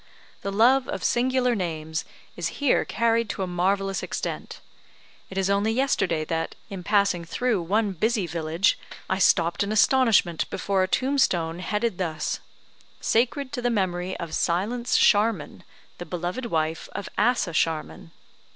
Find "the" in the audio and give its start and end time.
0.41-0.51, 13.61-13.69, 15.99-16.05